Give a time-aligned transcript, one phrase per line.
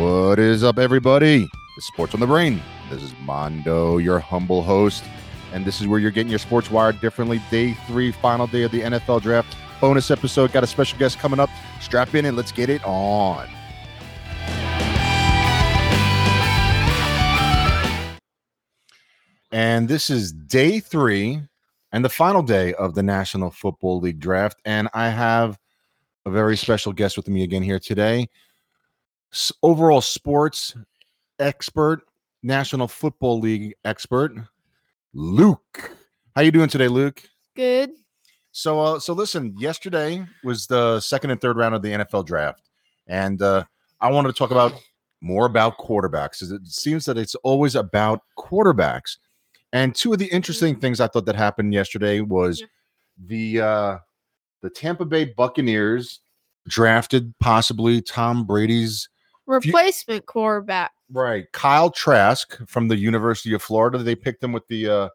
[0.00, 1.46] What is up, everybody?
[1.76, 2.62] The Sports on the Brain.
[2.88, 5.04] This is Mondo, your humble host,
[5.52, 7.38] and this is where you're getting your sports wired differently.
[7.50, 9.54] Day three, final day of the NFL draft.
[9.78, 10.52] Bonus episode.
[10.52, 11.50] Got a special guest coming up.
[11.82, 13.46] Strap in and let's get it on.
[19.52, 21.42] And this is day three
[21.92, 24.62] and the final day of the National Football League draft.
[24.64, 25.58] And I have
[26.24, 28.28] a very special guest with me again here today.
[29.62, 30.74] Overall sports
[31.38, 32.02] expert,
[32.42, 34.32] National Football League expert,
[35.14, 35.96] Luke.
[36.34, 37.22] How you doing today, Luke?
[37.54, 37.90] Good.
[38.52, 39.54] So, uh, so listen.
[39.58, 42.68] Yesterday was the second and third round of the NFL draft,
[43.06, 43.64] and uh,
[44.00, 44.72] I wanted to talk about
[45.20, 46.42] more about quarterbacks.
[46.42, 49.18] It seems that it's always about quarterbacks.
[49.72, 52.62] And two of the interesting things I thought that happened yesterday was
[53.26, 53.98] the uh,
[54.62, 56.20] the Tampa Bay Buccaneers
[56.68, 59.08] drafted possibly Tom Brady's
[59.50, 60.92] Replacement quarterback.
[61.12, 63.98] right Kyle Trask from the University of Florida.
[63.98, 65.08] They picked him with the uh,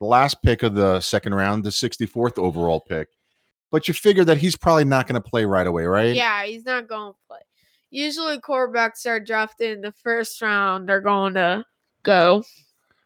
[0.00, 3.08] the last pick of the second round, the 64th overall pick.
[3.70, 6.14] But you figure that he's probably not going to play right away, right?
[6.14, 7.40] Yeah, he's not going to play.
[7.90, 10.88] Usually, quarterbacks are drafted in the first round.
[10.88, 11.64] They're going to
[12.02, 12.44] go.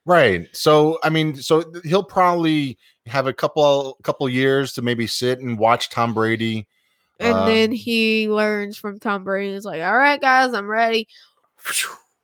[0.05, 0.48] Right.
[0.53, 2.77] So I mean, so he'll probably
[3.07, 6.67] have a couple couple years to maybe sit and watch Tom Brady.
[7.23, 9.55] And Uh, then he learns from Tom Brady.
[9.55, 11.06] He's like, all right, guys, I'm ready.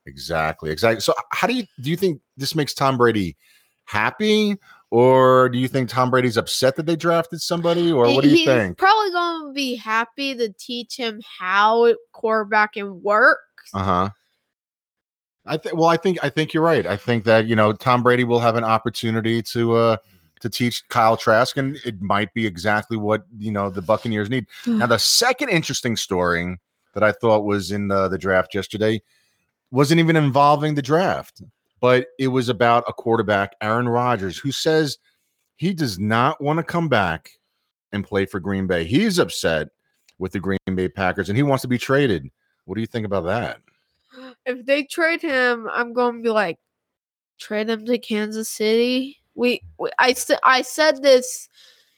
[0.07, 0.71] Exactly.
[0.71, 1.01] Exactly.
[1.01, 3.37] So how do you do you think this makes Tom Brady
[3.85, 4.57] happy?
[4.91, 7.93] Or do you think Tom Brady's upset that they drafted somebody?
[7.93, 8.79] Or what do you He's think?
[8.79, 13.71] probably going to be happy to teach him how quarterbacking works.
[13.75, 14.09] Uh-huh.
[15.45, 16.87] I think well, I think I think you're right.
[16.87, 19.97] I think that, you know, Tom Brady will have an opportunity to uh
[20.41, 24.47] to teach Kyle Trask, and it might be exactly what you know the Buccaneers need.
[24.65, 24.79] Mm.
[24.79, 26.57] Now, the second interesting story
[26.95, 29.03] that I thought was in the, the draft yesterday
[29.71, 31.43] wasn't even involving the draft,
[31.81, 34.99] but it was about a quarterback, Aaron Rodgers, who says
[35.57, 37.31] he does not want to come back
[37.93, 38.85] and play for Green Bay.
[38.85, 39.69] He's upset
[40.19, 42.31] with the Green Bay Packers and he wants to be traded.
[42.65, 43.61] What do you think about that?
[44.47, 46.59] if they trade him, I'm going to be like,
[47.39, 49.19] trade him to Kansas City.
[49.39, 51.49] We, we I said I said this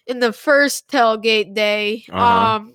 [0.06, 2.04] in the first tailgate day.
[2.10, 2.56] Uh-huh.
[2.56, 2.74] Um,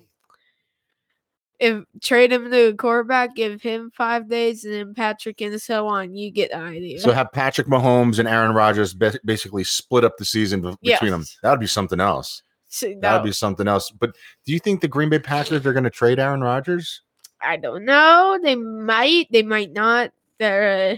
[1.58, 5.86] if trade him to a quarterback, give him five days, and then Patrick and so
[5.86, 6.14] on.
[6.14, 7.00] You get the idea.
[7.00, 11.12] So have Patrick Mahomes and Aaron Rodgers ba- basically split up the season be- between
[11.12, 11.24] them.
[11.42, 12.42] That would be something else.
[12.68, 13.90] So, That would be something else.
[13.90, 17.00] But do you think the Green Bay Packers are going to trade Aaron Rodgers?
[17.40, 18.38] I don't know.
[18.42, 19.28] They might.
[19.30, 20.10] They might not.
[20.38, 20.92] They're.
[20.92, 20.96] Uh,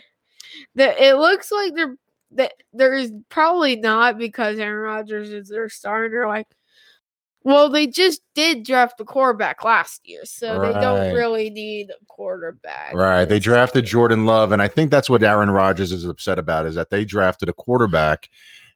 [0.74, 1.96] the, it looks like they're.
[2.32, 6.46] That there's probably not because Aaron Rodgers is their star, and they're like,
[7.42, 12.04] well, they just did draft a quarterback last year, so they don't really need a
[12.06, 12.92] quarterback.
[12.92, 13.24] Right.
[13.24, 13.86] They drafted.
[13.86, 17.06] Jordan Love, and I think that's what Aaron Rodgers is upset about is that they
[17.06, 18.28] drafted a quarterback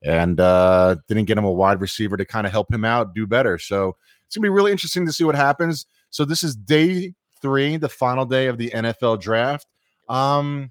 [0.02, 3.26] and uh, didn't get him a wide receiver to kind of help him out do
[3.26, 3.58] better.
[3.58, 3.96] So
[4.26, 5.86] it's gonna be really interesting to see what happens.
[6.10, 9.66] So this is day three, the final day of the NFL draft.
[10.08, 10.70] Um,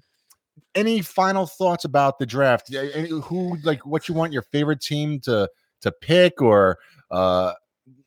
[0.74, 2.74] any final thoughts about the draft?
[2.74, 5.48] Any- Who like what you want your favorite team to
[5.80, 6.78] to pick or
[7.10, 7.52] uh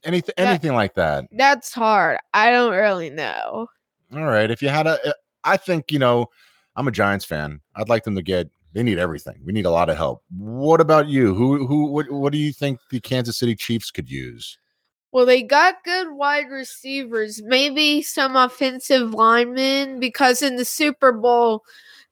[0.04, 1.26] anything That- anything like that?
[1.32, 2.20] That's hard.
[2.34, 3.68] I don't really know.
[4.14, 4.50] All right.
[4.50, 5.00] If you had a,
[5.44, 6.28] uh, think, you know,
[6.76, 7.60] I'm a Giants fan.
[7.76, 9.42] I'd like them to get, they need everything.
[9.44, 10.24] We need a lot of help.
[10.38, 11.34] What about you?
[11.34, 14.58] Who, who, what, what do you think the Kansas City Chiefs could use?
[15.12, 21.64] Well, they got good wide receivers, maybe some offensive linemen, because in the Super Bowl,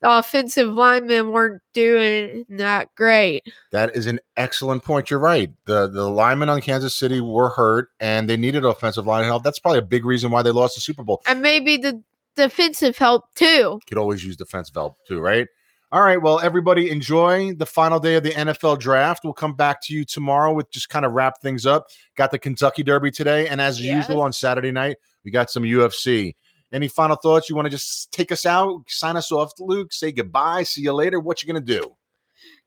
[0.03, 3.41] the offensive linemen weren't doing that great.
[3.71, 5.09] That is an excellent point.
[5.09, 5.49] You're right.
[5.65, 9.43] The, the linemen on Kansas City were hurt and they needed offensive line help.
[9.43, 11.21] That's probably a big reason why they lost the Super Bowl.
[11.25, 12.03] And maybe the
[12.35, 13.79] defensive help too.
[13.87, 15.47] Could always use defensive help too, right?
[15.93, 16.21] All right.
[16.21, 19.23] Well, everybody enjoy the final day of the NFL draft.
[19.23, 21.87] We'll come back to you tomorrow with just kind of wrap things up.
[22.17, 23.47] Got the Kentucky Derby today.
[23.47, 24.09] And as Yes.
[24.09, 26.35] usual on Saturday night, we got some UFC.
[26.73, 27.49] Any final thoughts?
[27.49, 30.93] You want to just take us out, sign us off, Luke, say goodbye, see you
[30.93, 31.19] later.
[31.19, 31.95] What you gonna do?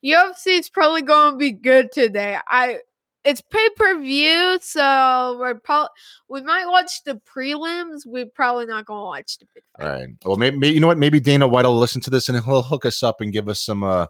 [0.03, 2.37] UFC is probably going to be good today.
[2.47, 2.79] I
[3.25, 5.89] it's pay per view, so we're probably
[6.29, 8.05] we might watch the prelims.
[8.05, 9.85] We're probably not going to watch the big fight.
[9.85, 10.09] All right.
[10.23, 10.97] Well, maybe you know what?
[10.97, 13.61] Maybe Dana White will listen to this and he'll hook us up and give us
[13.61, 14.07] some uh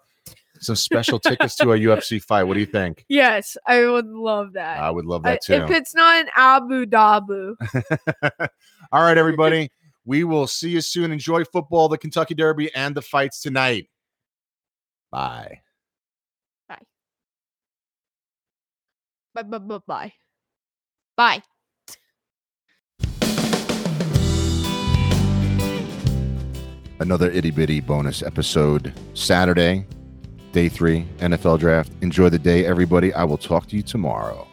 [0.59, 2.43] some special tickets to a UFC fight.
[2.43, 3.05] What do you think?
[3.07, 4.79] Yes, I would love that.
[4.79, 5.53] I would love that too.
[5.53, 7.55] if it's not in Abu Dhabi.
[8.91, 9.71] All right, everybody.
[10.07, 11.11] We will see you soon.
[11.11, 13.89] Enjoy football, the Kentucky Derby, and the fights tonight.
[15.11, 15.61] Bye.
[19.35, 20.13] Bye bye bye bye.
[21.15, 21.43] Bye.
[26.99, 29.85] another itty bitty bonus episode Saturday,
[30.51, 31.91] day three, NFL draft.
[32.01, 33.13] Enjoy the day, everybody.
[33.13, 34.47] I will talk to you tomorrow.